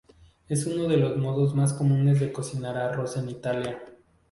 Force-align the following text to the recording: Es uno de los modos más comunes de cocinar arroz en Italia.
Es 0.49 0.65
uno 0.65 0.87
de 0.87 0.97
los 0.97 1.17
modos 1.17 1.53
más 1.53 1.73
comunes 1.73 2.19
de 2.19 2.33
cocinar 2.33 2.75
arroz 2.75 3.17
en 3.17 3.29
Italia. 3.29 3.79